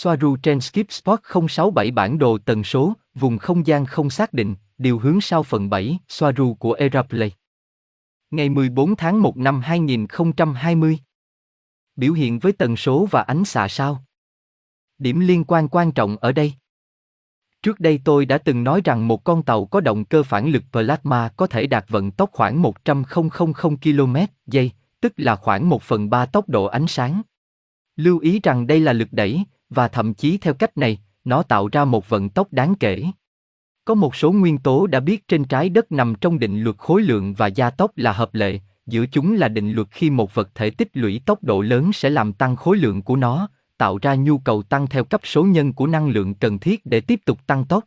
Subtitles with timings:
[0.00, 4.54] Soaru trên Skip Spot 067 bản đồ tần số, vùng không gian không xác định,
[4.78, 7.32] điều hướng sau phần 7, Soaru của Aeroplay.
[8.30, 10.98] Ngày 14 tháng 1 năm 2020.
[11.96, 14.04] Biểu hiện với tần số và ánh xạ sao?
[14.98, 16.52] Điểm liên quan quan trọng ở đây.
[17.62, 20.62] Trước đây tôi đã từng nói rằng một con tàu có động cơ phản lực
[20.72, 23.04] plasma có thể đạt vận tốc khoảng 100
[23.82, 24.70] km giây,
[25.00, 27.22] tức là khoảng 1 phần 3 tốc độ ánh sáng.
[27.96, 31.68] Lưu ý rằng đây là lực đẩy, và thậm chí theo cách này, nó tạo
[31.72, 33.04] ra một vận tốc đáng kể.
[33.84, 37.02] Có một số nguyên tố đã biết trên trái đất nằm trong định luật khối
[37.02, 40.50] lượng và gia tốc là hợp lệ, giữa chúng là định luật khi một vật
[40.54, 44.14] thể tích lũy tốc độ lớn sẽ làm tăng khối lượng của nó, tạo ra
[44.14, 47.46] nhu cầu tăng theo cấp số nhân của năng lượng cần thiết để tiếp tục
[47.46, 47.84] tăng tốc.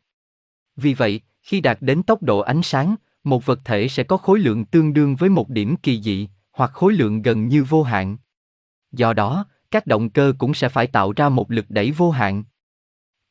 [0.75, 4.39] Vì vậy, khi đạt đến tốc độ ánh sáng, một vật thể sẽ có khối
[4.39, 8.17] lượng tương đương với một điểm kỳ dị, hoặc khối lượng gần như vô hạn.
[8.91, 12.43] Do đó, các động cơ cũng sẽ phải tạo ra một lực đẩy vô hạn.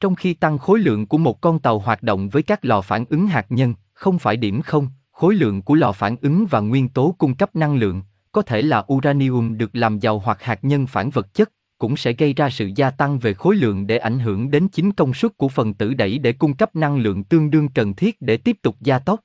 [0.01, 3.05] Trong khi tăng khối lượng của một con tàu hoạt động với các lò phản
[3.09, 6.89] ứng hạt nhân, không phải điểm không, khối lượng của lò phản ứng và nguyên
[6.89, 10.87] tố cung cấp năng lượng, có thể là uranium được làm giàu hoặc hạt nhân
[10.87, 14.19] phản vật chất, cũng sẽ gây ra sự gia tăng về khối lượng để ảnh
[14.19, 17.51] hưởng đến chính công suất của phần tử đẩy để cung cấp năng lượng tương
[17.51, 19.21] đương cần thiết để tiếp tục gia tốc.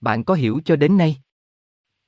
[0.00, 1.16] Bạn có hiểu cho đến nay?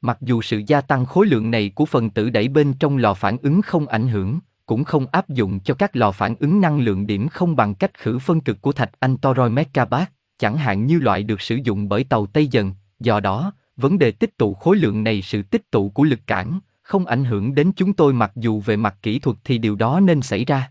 [0.04, 3.14] Mặc dù sự gia tăng khối lượng này của phần tử đẩy bên trong lò
[3.14, 6.80] phản ứng không ảnh hưởng, cũng không áp dụng cho các lò phản ứng năng
[6.80, 10.86] lượng điểm không bằng cách khử phân cực của thạch anh toroi megabat, chẳng hạn
[10.86, 14.54] như loại được sử dụng bởi tàu Tây Dần, do đó, vấn đề tích tụ
[14.54, 18.12] khối lượng này sự tích tụ của lực cản, không ảnh hưởng đến chúng tôi
[18.12, 20.70] mặc dù về mặt kỹ thuật thì điều đó nên xảy ra.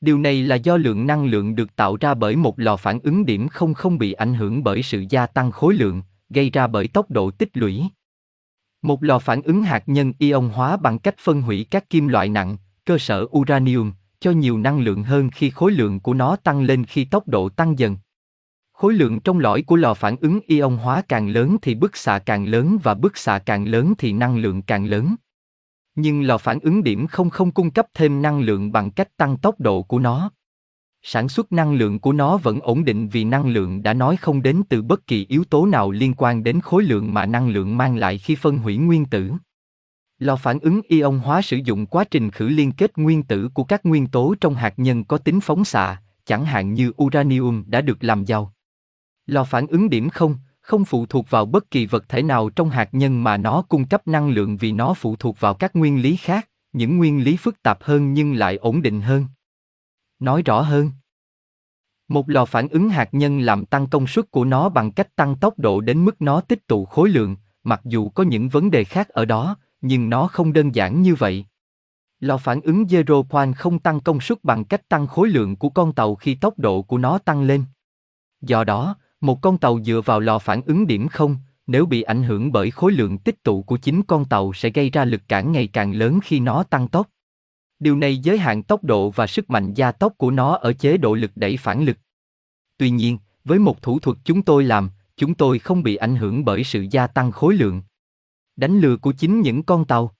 [0.00, 3.26] Điều này là do lượng năng lượng được tạo ra bởi một lò phản ứng
[3.26, 6.88] điểm không không bị ảnh hưởng bởi sự gia tăng khối lượng, gây ra bởi
[6.88, 7.82] tốc độ tích lũy.
[8.84, 12.28] Một lò phản ứng hạt nhân ion hóa bằng cách phân hủy các kim loại
[12.28, 16.62] nặng, cơ sở uranium, cho nhiều năng lượng hơn khi khối lượng của nó tăng
[16.62, 17.96] lên khi tốc độ tăng dần.
[18.72, 22.18] Khối lượng trong lõi của lò phản ứng ion hóa càng lớn thì bức xạ
[22.18, 25.14] càng lớn và bức xạ càng lớn thì năng lượng càng lớn.
[25.94, 29.36] Nhưng lò phản ứng điểm không không cung cấp thêm năng lượng bằng cách tăng
[29.36, 30.30] tốc độ của nó.
[31.06, 34.42] Sản xuất năng lượng của nó vẫn ổn định vì năng lượng đã nói không
[34.42, 37.76] đến từ bất kỳ yếu tố nào liên quan đến khối lượng mà năng lượng
[37.76, 39.32] mang lại khi phân hủy nguyên tử.
[40.18, 43.64] Lò phản ứng ion hóa sử dụng quá trình khử liên kết nguyên tử của
[43.64, 47.80] các nguyên tố trong hạt nhân có tính phóng xạ, chẳng hạn như uranium đã
[47.80, 48.52] được làm giàu.
[49.26, 52.70] Lò phản ứng điểm không, không phụ thuộc vào bất kỳ vật thể nào trong
[52.70, 56.02] hạt nhân mà nó cung cấp năng lượng vì nó phụ thuộc vào các nguyên
[56.02, 59.26] lý khác, những nguyên lý phức tạp hơn nhưng lại ổn định hơn.
[60.24, 60.90] Nói rõ hơn,
[62.08, 65.36] một lò phản ứng hạt nhân làm tăng công suất của nó bằng cách tăng
[65.36, 68.84] tốc độ đến mức nó tích tụ khối lượng, mặc dù có những vấn đề
[68.84, 71.46] khác ở đó, nhưng nó không đơn giản như vậy.
[72.20, 75.68] Lò phản ứng Zero Point không tăng công suất bằng cách tăng khối lượng của
[75.68, 77.64] con tàu khi tốc độ của nó tăng lên.
[78.40, 81.36] Do đó, một con tàu dựa vào lò phản ứng điểm không,
[81.66, 84.90] nếu bị ảnh hưởng bởi khối lượng tích tụ của chính con tàu sẽ gây
[84.90, 87.06] ra lực cản ngày càng lớn khi nó tăng tốc.
[87.78, 90.96] Điều này giới hạn tốc độ và sức mạnh gia tốc của nó ở chế
[90.96, 91.96] độ lực đẩy phản lực.
[92.76, 96.44] Tuy nhiên, với một thủ thuật chúng tôi làm, chúng tôi không bị ảnh hưởng
[96.44, 97.82] bởi sự gia tăng khối lượng.
[98.56, 100.14] Đánh lừa của chính những con tàu.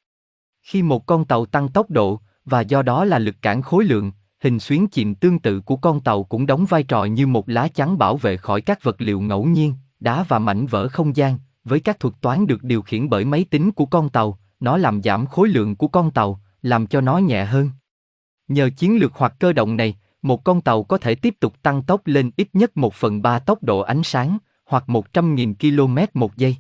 [0.62, 4.12] Khi một con tàu tăng tốc độ, và do đó là lực cản khối lượng,
[4.40, 7.68] hình xuyến chìm tương tự của con tàu cũng đóng vai trò như một lá
[7.68, 11.38] chắn bảo vệ khỏi các vật liệu ngẫu nhiên, đá và mảnh vỡ không gian.
[11.64, 15.02] Với các thuật toán được điều khiển bởi máy tính của con tàu, nó làm
[15.02, 17.70] giảm khối lượng của con tàu, làm cho nó nhẹ hơn.
[18.48, 21.82] Nhờ chiến lược hoặc cơ động này, một con tàu có thể tiếp tục tăng
[21.82, 26.36] tốc lên ít nhất một phần ba tốc độ ánh sáng, hoặc 100.000 km một
[26.36, 26.56] giây.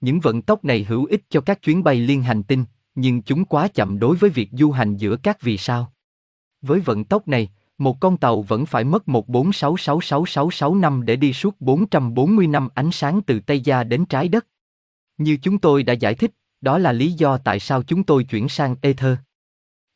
[0.00, 2.64] Những vận tốc này hữu ích cho các chuyến bay liên hành tinh,
[2.94, 5.92] nhưng chúng quá chậm đối với việc du hành giữa các vì sao.
[6.62, 7.48] Với vận tốc này,
[7.78, 13.20] một con tàu vẫn phải mất 1466666 năm để đi suốt 440 năm ánh sáng
[13.26, 14.46] từ Tây Gia đến trái đất.
[15.18, 16.30] Như chúng tôi đã giải thích,
[16.60, 19.16] đó là lý do tại sao chúng tôi chuyển sang Ether.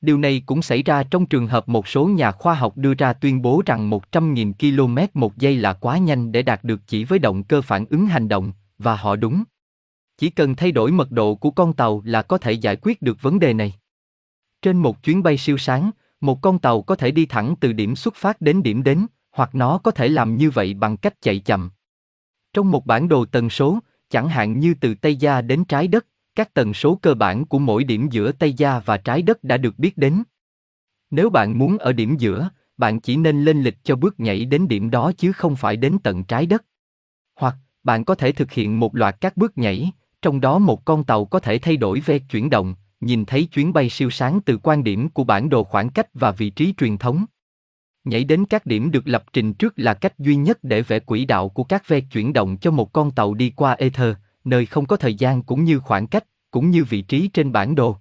[0.00, 3.12] Điều này cũng xảy ra trong trường hợp một số nhà khoa học đưa ra
[3.12, 7.18] tuyên bố rằng 100.000 km một giây là quá nhanh để đạt được chỉ với
[7.18, 9.44] động cơ phản ứng hành động, và họ đúng.
[10.18, 13.22] Chỉ cần thay đổi mật độ của con tàu là có thể giải quyết được
[13.22, 13.74] vấn đề này.
[14.62, 15.90] Trên một chuyến bay siêu sáng,
[16.20, 19.54] một con tàu có thể đi thẳng từ điểm xuất phát đến điểm đến, hoặc
[19.54, 21.70] nó có thể làm như vậy bằng cách chạy chậm.
[22.52, 23.78] Trong một bản đồ tần số,
[24.10, 27.58] chẳng hạn như từ Tây Gia đến trái đất, các tần số cơ bản của
[27.58, 30.22] mỗi điểm giữa Tây Gia và trái đất đã được biết đến.
[31.10, 34.68] Nếu bạn muốn ở điểm giữa, bạn chỉ nên lên lịch cho bước nhảy đến
[34.68, 36.64] điểm đó chứ không phải đến tận trái đất.
[37.36, 39.90] Hoặc, bạn có thể thực hiện một loạt các bước nhảy,
[40.22, 43.72] trong đó một con tàu có thể thay đổi ve chuyển động, nhìn thấy chuyến
[43.72, 46.98] bay siêu sáng từ quan điểm của bản đồ khoảng cách và vị trí truyền
[46.98, 47.24] thống.
[48.04, 51.24] Nhảy đến các điểm được lập trình trước là cách duy nhất để vẽ quỹ
[51.24, 54.14] đạo của các ve chuyển động cho một con tàu đi qua ether,
[54.44, 57.74] nơi không có thời gian cũng như khoảng cách, cũng như vị trí trên bản
[57.74, 57.96] đồ.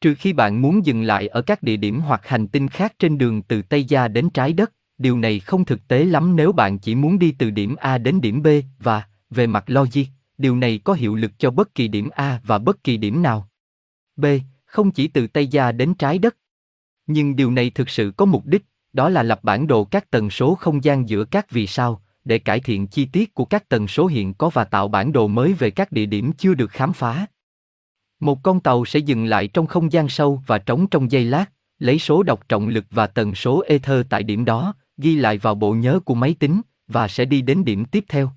[0.00, 3.18] Trừ khi bạn muốn dừng lại ở các địa điểm hoặc hành tinh khác trên
[3.18, 6.78] đường từ Tây Gia đến trái đất, điều này không thực tế lắm nếu bạn
[6.78, 8.46] chỉ muốn đi từ điểm A đến điểm B
[8.78, 10.04] và, về mặt logic,
[10.38, 13.48] điều này có hiệu lực cho bất kỳ điểm A và bất kỳ điểm nào.
[14.16, 14.26] B.
[14.64, 16.36] Không chỉ từ Tây Gia đến trái đất.
[17.06, 20.30] Nhưng điều này thực sự có mục đích, đó là lập bản đồ các tần
[20.30, 23.88] số không gian giữa các vì sao, để cải thiện chi tiết của các tần
[23.88, 26.92] số hiện có và tạo bản đồ mới về các địa điểm chưa được khám
[26.92, 27.26] phá.
[28.20, 31.46] Một con tàu sẽ dừng lại trong không gian sâu và trống trong giây lát,
[31.78, 35.54] lấy số đọc trọng lực và tần số ether tại điểm đó, ghi lại vào
[35.54, 38.30] bộ nhớ của máy tính, và sẽ đi đến điểm tiếp theo.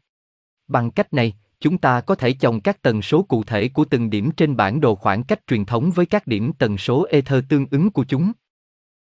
[0.67, 4.09] Bằng cách này, chúng ta có thể chồng các tần số cụ thể của từng
[4.09, 7.65] điểm trên bản đồ khoảng cách truyền thống với các điểm tần số ether tương
[7.71, 8.31] ứng của chúng.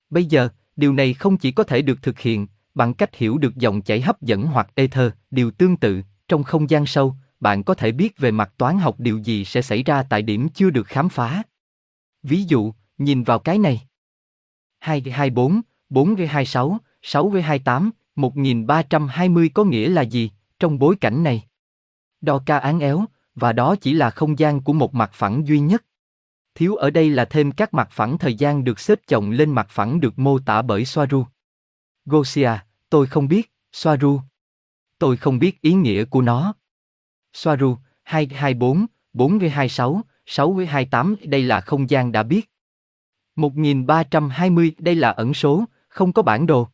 [0.10, 3.56] Bây giờ, điều này không chỉ có thể được thực hiện bằng cách hiểu được
[3.56, 7.74] dòng chảy hấp dẫn hoặc ether, điều tương tự, trong không gian sâu, bạn có
[7.74, 10.88] thể biết về mặt toán học điều gì sẽ xảy ra tại điểm chưa được
[10.88, 11.44] khám phá.
[12.24, 13.82] Ví dụ, nhìn vào cái này.
[14.80, 21.44] 224, 426, 628, 1320 có nghĩa là gì trong bối cảnh này?
[22.22, 23.06] Đo ca án éo,
[23.36, 25.86] và đó chỉ là không gian của một mặt phẳng duy nhất.
[26.56, 29.68] Thiếu ở đây là thêm các mặt phẳng thời gian được xếp chồng lên mặt
[29.70, 31.26] phẳng được mô tả bởi Soaru.
[32.10, 32.52] Gosia,
[32.90, 34.22] tôi không biết, Soaru.
[35.00, 36.54] Tôi không biết ý nghĩa của nó.
[37.34, 42.50] Soaru, 224, 426, 628 đây là không gian đã biết.
[43.36, 46.68] 1320 đây là ẩn số, không có bản đồ.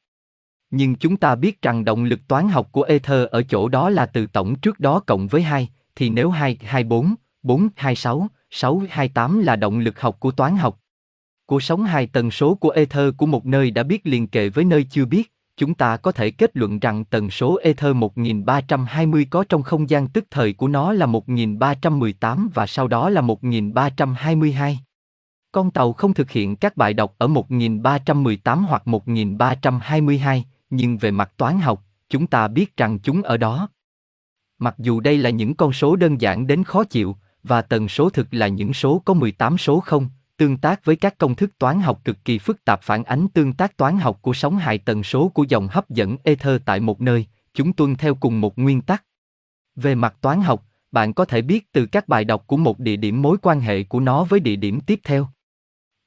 [0.69, 4.05] Nhưng chúng ta biết rằng động lực toán học của ether ở chỗ đó là
[4.05, 9.39] từ tổng trước đó cộng với 2, thì nếu 2, 24, 4, 26, 6, 28
[9.39, 10.79] là động lực học của toán học.
[11.45, 14.65] Của sóng hai tần số của ether của một nơi đã biết liền kề với
[14.65, 19.43] nơi chưa biết, chúng ta có thể kết luận rằng tần số ether 1320 có
[19.49, 24.79] trong không gian tức thời của nó là 1318 và sau đó là 1322.
[25.51, 31.31] Con tàu không thực hiện các bài đọc ở 1318 hoặc 1322, nhưng về mặt
[31.37, 33.69] toán học, chúng ta biết rằng chúng ở đó.
[34.59, 38.09] Mặc dù đây là những con số đơn giản đến khó chịu, và tần số
[38.09, 41.79] thực là những số có 18 số không, tương tác với các công thức toán
[41.79, 45.03] học cực kỳ phức tạp phản ánh tương tác toán học của sóng hài tần
[45.03, 48.81] số của dòng hấp dẫn ether tại một nơi, chúng tuân theo cùng một nguyên
[48.81, 49.03] tắc.
[49.75, 52.95] Về mặt toán học, bạn có thể biết từ các bài đọc của một địa
[52.95, 55.27] điểm mối quan hệ của nó với địa điểm tiếp theo.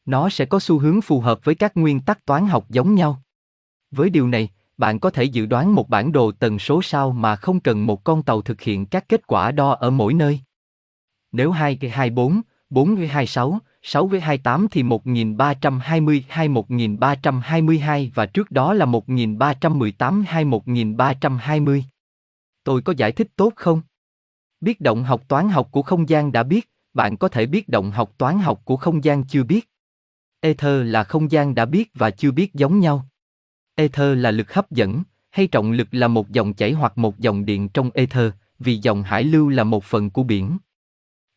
[0.04, 3.22] Nó sẽ có xu hướng phù hợp với các nguyên tắc toán học giống nhau.
[3.90, 7.36] Với điều này, bạn có thể dự đoán một bản đồ tần số sao mà
[7.36, 10.40] không cần một con tàu thực hiện các kết quả đo ở mỗi nơi.
[11.32, 12.40] Nếu 2 24,
[12.70, 13.60] 4 26, 6
[14.06, 21.84] với 28 thì 1320 hay 1322 và trước đó là 1318 hay 1320.
[22.64, 23.80] Tôi có giải thích tốt không?
[24.60, 27.90] Biết động học toán học của không gian đã biết, bạn có thể biết động
[27.90, 29.70] học toán học của không gian chưa biết.
[30.40, 33.06] Ether là không gian đã biết và chưa biết giống nhau.
[33.74, 37.44] Ether là lực hấp dẫn, hay trọng lực là một dòng chảy hoặc một dòng
[37.44, 40.58] điện trong ether, vì dòng hải lưu là một phần của biển.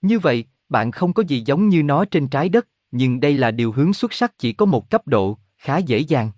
[0.02, 3.52] Như vậy, bạn không có gì giống như nó trên trái đất, nhưng đây là
[3.52, 6.32] điều hướng xuất sắc chỉ có một cấp độ, khá dễ dàng.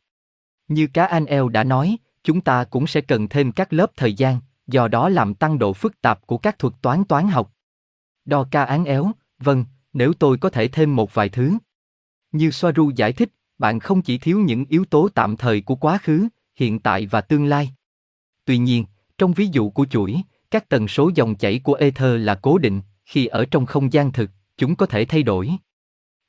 [0.68, 4.14] Như cá anh eo đã nói, chúng ta cũng sẽ cần thêm các lớp thời
[4.14, 7.54] gian, do đó làm tăng độ phức tạp của các thuật toán toán học.
[8.26, 11.58] Đo ca án éo, vâng, nếu tôi có thể thêm một vài thứ.
[12.32, 15.98] Như Soaru giải thích, bạn không chỉ thiếu những yếu tố tạm thời của quá
[15.98, 17.74] khứ, hiện tại và tương lai.
[18.46, 18.86] Tuy nhiên,
[19.18, 20.22] trong ví dụ của chuỗi,
[20.52, 24.12] các tần số dòng chảy của ether là cố định, khi ở trong không gian
[24.12, 25.52] thực, chúng có thể thay đổi.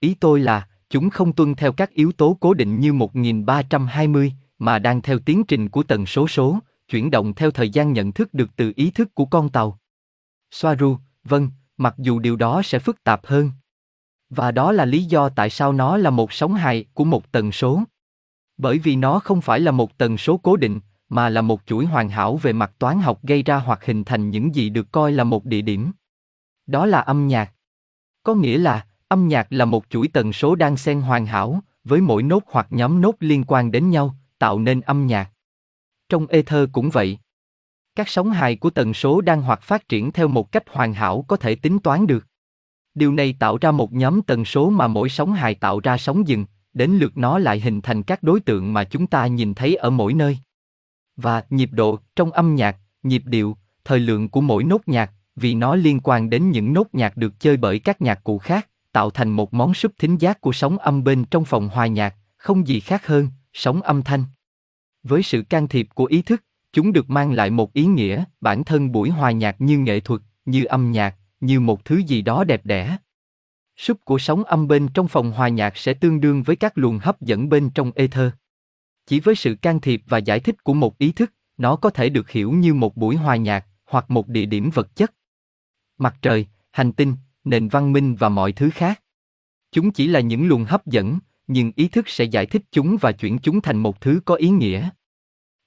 [0.00, 4.78] Ý tôi là, chúng không tuân theo các yếu tố cố định như 1320, mà
[4.78, 8.35] đang theo tiến trình của tần số số, chuyển động theo thời gian nhận thức
[8.35, 9.78] được từ ý thức của con tàu.
[10.50, 13.50] Soaru, vâng, mặc dù điều đó sẽ phức tạp hơn.
[14.31, 17.52] Và đó là lý do tại sao nó là một sóng hài của một tần
[17.52, 17.83] số.
[18.57, 21.87] Bởi vì nó không phải là một tần số cố định, mà là một chuỗi
[21.87, 25.12] hoàn hảo về mặt toán học gây ra hoặc hình thành những gì được coi
[25.12, 25.93] là một địa điểm.
[26.66, 27.52] Đó là âm nhạc.
[28.23, 32.00] Có nghĩa là, âm nhạc là một chuỗi tần số đang xen hoàn hảo, với
[32.00, 35.30] mỗi nốt hoặc nhóm nốt liên quan đến nhau, tạo nên âm nhạc.
[36.09, 37.18] Trong ether cũng vậy.
[37.94, 41.25] Các sóng hài của tần số đang hoặc phát triển theo một cách hoàn hảo
[41.28, 42.26] có thể tính toán được.
[42.94, 46.28] Điều này tạo ra một nhóm tần số mà mỗi sóng hài tạo ra sóng
[46.28, 49.76] dừng, đến lượt nó lại hình thành các đối tượng mà chúng ta nhìn thấy
[49.76, 50.38] ở mỗi nơi.
[51.16, 55.54] Và nhịp độ trong âm nhạc, nhịp điệu, thời lượng của mỗi nốt nhạc, vì
[55.54, 59.10] nó liên quan đến những nốt nhạc được chơi bởi các nhạc cụ khác, tạo
[59.10, 62.66] thành một món súp thính giác của sóng âm bên trong phòng hòa nhạc, không
[62.66, 64.24] gì khác hơn, sóng âm thanh.
[65.02, 68.64] Với sự can thiệp của ý thức, chúng được mang lại một ý nghĩa, bản
[68.64, 72.44] thân buổi hòa nhạc như nghệ thuật, như âm nhạc, như một thứ gì đó
[72.44, 72.96] đẹp đẽ.
[73.76, 76.98] Súp của sóng âm bên trong phòng hòa nhạc sẽ tương đương với các luồng
[76.98, 78.30] hấp dẫn bên trong ether.
[79.06, 82.08] Chỉ với sự can thiệp và giải thích của một ý thức, nó có thể
[82.08, 85.12] được hiểu như một buổi hòa nhạc hoặc một địa điểm vật chất.
[85.98, 89.02] Mặt trời, hành tinh, nền văn minh và mọi thứ khác.
[89.72, 93.12] Chúng chỉ là những luồng hấp dẫn, nhưng ý thức sẽ giải thích chúng và
[93.12, 94.88] chuyển chúng thành một thứ có ý nghĩa.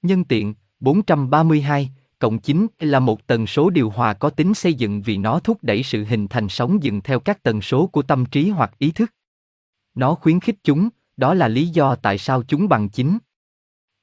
[0.01, 5.01] Nhân tiện, 432, cộng 9 là một tần số điều hòa có tính xây dựng
[5.01, 8.25] vì nó thúc đẩy sự hình thành sóng dừng theo các tần số của tâm
[8.25, 9.13] trí hoặc ý thức.
[9.95, 13.17] Nó khuyến khích chúng, đó là lý do tại sao chúng bằng 9.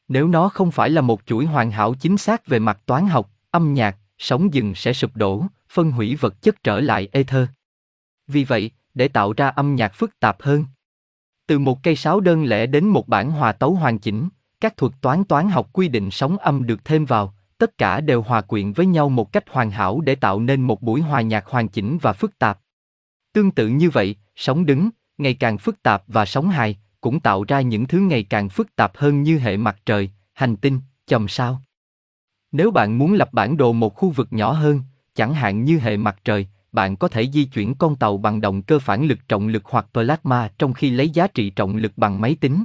[0.08, 3.30] Nếu nó không phải là một chuỗi hoàn hảo chính xác về mặt toán học,
[3.50, 7.48] âm nhạc, sóng dừng sẽ sụp đổ, phân hủy vật chất trở lại ether.
[8.26, 10.64] Vì vậy, để tạo ra âm nhạc phức tạp hơn,
[11.46, 14.28] từ một cây sáo đơn lẻ đến một bản hòa tấu hoàn chỉnh,
[14.60, 18.22] các thuật toán toán học quy định sóng âm được thêm vào, tất cả đều
[18.22, 21.46] hòa quyện với nhau một cách hoàn hảo để tạo nên một buổi hòa nhạc
[21.46, 22.58] hoàn chỉnh và phức tạp.
[23.32, 27.44] Tương tự như vậy, sóng đứng, ngày càng phức tạp và sóng hài, cũng tạo
[27.48, 31.28] ra những thứ ngày càng phức tạp hơn như hệ mặt trời, hành tinh, chòm
[31.28, 31.62] sao.
[32.54, 34.80] Nếu bạn muốn lập bản đồ một khu vực nhỏ hơn,
[35.14, 38.62] chẳng hạn như hệ mặt trời, bạn có thể di chuyển con tàu bằng động
[38.62, 42.20] cơ phản lực trọng lực hoặc plasma trong khi lấy giá trị trọng lực bằng
[42.20, 42.64] máy tính.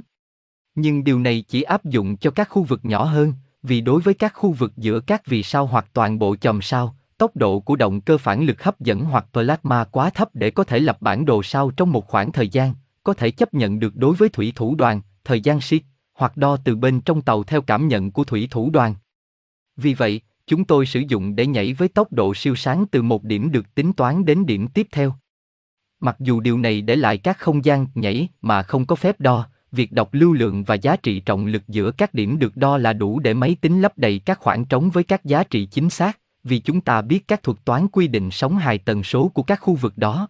[0.74, 3.32] Nhưng điều này chỉ áp dụng cho các khu vực nhỏ hơn,
[3.62, 6.96] vì đối với các khu vực giữa các vì sao hoặc toàn bộ chòm sao,
[7.18, 10.64] tốc độ của động cơ phản lực hấp dẫn hoặc plasma quá thấp để có
[10.64, 13.96] thể lập bản đồ sao trong một khoảng thời gian, có thể chấp nhận được
[13.96, 15.82] đối với thủy thủ đoàn, thời gian siết,
[16.14, 18.94] hoặc đo từ bên trong tàu theo cảm nhận của thủy thủ đoàn.
[19.82, 23.24] Vì vậy, chúng tôi sử dụng để nhảy với tốc độ siêu sáng từ một
[23.24, 25.14] điểm được tính toán đến điểm tiếp theo.
[26.00, 29.46] Mặc dù điều này để lại các không gian nhảy mà không có phép đo,
[29.72, 32.92] việc đọc lưu lượng và giá trị trọng lực giữa các điểm được đo là
[32.92, 36.18] đủ để máy tính lấp đầy các khoảng trống với các giá trị chính xác,
[36.44, 39.60] vì chúng ta biết các thuật toán quy định sóng hài tần số của các
[39.60, 40.28] khu vực đó.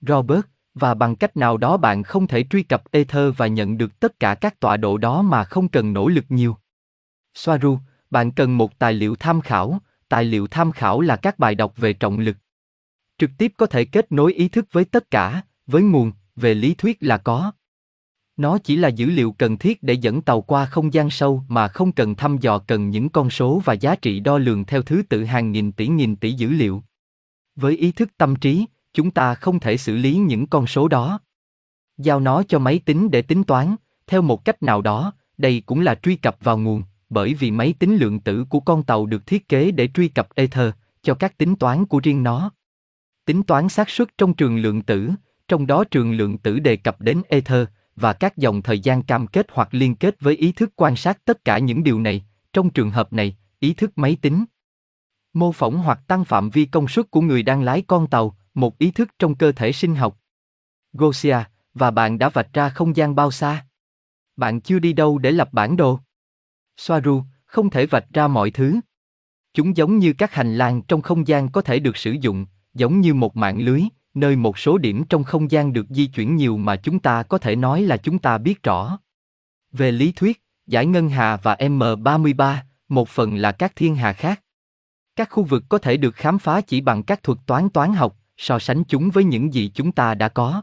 [0.00, 4.00] Robert, và bằng cách nào đó bạn không thể truy cập Ether và nhận được
[4.00, 6.56] tất cả các tọa độ đó mà không cần nỗ lực nhiều.
[7.34, 7.78] Soaru,
[8.14, 9.78] bạn cần một tài liệu tham khảo,
[10.08, 12.36] tài liệu tham khảo là các bài đọc về trọng lực.
[13.18, 16.74] Trực tiếp có thể kết nối ý thức với tất cả, với nguồn, về lý
[16.74, 17.52] thuyết là có.
[18.36, 21.68] Nó chỉ là dữ liệu cần thiết để dẫn tàu qua không gian sâu mà
[21.68, 25.02] không cần thăm dò cần những con số và giá trị đo lường theo thứ
[25.08, 26.82] tự hàng nghìn tỷ nghìn tỷ dữ liệu.
[27.56, 31.20] Với ý thức tâm trí, chúng ta không thể xử lý những con số đó.
[31.98, 35.80] Giao nó cho máy tính để tính toán, theo một cách nào đó, đây cũng
[35.80, 36.82] là truy cập vào nguồn,
[37.14, 40.34] bởi vì máy tính lượng tử của con tàu được thiết kế để truy cập
[40.34, 40.70] Ether,
[41.02, 42.52] cho các tính toán của riêng nó.
[43.24, 45.10] Tính toán xác suất trong trường lượng tử,
[45.48, 47.66] trong đó trường lượng tử đề cập đến Ether,
[47.96, 51.24] và các dòng thời gian cam kết hoặc liên kết với ý thức quan sát
[51.24, 54.44] tất cả những điều này, trong trường hợp này, ý thức máy tính.
[55.32, 58.78] Mô phỏng hoặc tăng phạm vi công suất của người đang lái con tàu, một
[58.78, 60.18] ý thức trong cơ thể sinh học.
[60.92, 61.38] Gosia,
[61.74, 63.66] và bạn đã vạch ra không gian bao xa?
[64.36, 66.00] Bạn chưa đi đâu để lập bản đồ?
[66.76, 68.80] Soaru, không thể vạch ra mọi thứ.
[69.54, 73.00] Chúng giống như các hành lang trong không gian có thể được sử dụng, giống
[73.00, 73.82] như một mạng lưới,
[74.14, 77.38] nơi một số điểm trong không gian được di chuyển nhiều mà chúng ta có
[77.38, 78.98] thể nói là chúng ta biết rõ.
[79.72, 82.56] Về lý thuyết, giải ngân hà và M33,
[82.88, 84.40] một phần là các thiên hà khác.
[85.16, 88.16] Các khu vực có thể được khám phá chỉ bằng các thuật toán toán học,
[88.36, 90.62] so sánh chúng với những gì chúng ta đã có.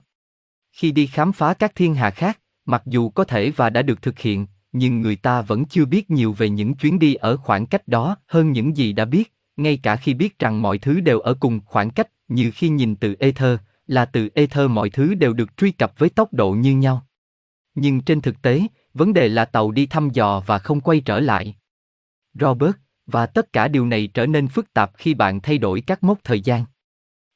[0.72, 4.02] Khi đi khám phá các thiên hà khác, mặc dù có thể và đã được
[4.02, 7.66] thực hiện, nhưng người ta vẫn chưa biết nhiều về những chuyến đi ở khoảng
[7.66, 11.20] cách đó hơn những gì đã biết, ngay cả khi biết rằng mọi thứ đều
[11.20, 15.34] ở cùng khoảng cách, như khi nhìn từ ether, là từ ether mọi thứ đều
[15.34, 17.08] được truy cập với tốc độ như nhau.
[17.76, 18.62] Nhưng trên thực tế,
[18.94, 21.56] vấn đề là tàu đi thăm dò và không quay trở lại.
[22.34, 22.76] Robert,
[23.06, 26.20] và tất cả điều này trở nên phức tạp khi bạn thay đổi các mốc
[26.24, 26.66] thời gian.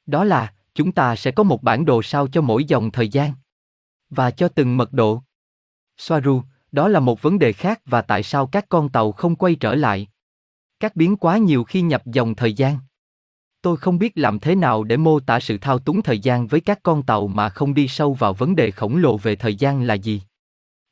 [0.06, 3.32] Đó là, chúng ta sẽ có một bản đồ sao cho mỗi dòng thời gian.
[4.10, 5.22] Và cho từng mật độ.
[5.96, 6.42] Soaru,
[6.76, 9.74] đó là một vấn đề khác và tại sao các con tàu không quay trở
[9.74, 10.08] lại.
[10.80, 12.78] Các biến quá nhiều khi nhập dòng thời gian.
[13.62, 16.60] Tôi không biết làm thế nào để mô tả sự thao túng thời gian với
[16.60, 19.82] các con tàu mà không đi sâu vào vấn đề khổng lồ về thời gian
[19.82, 20.22] là gì.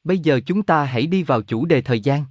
[0.05, 2.25] Bây giờ chúng ta hãy đi vào chủ đề thời gian.